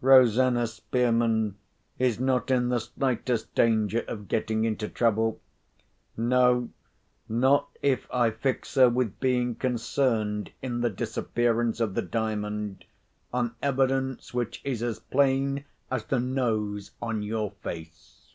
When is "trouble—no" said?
4.88-5.38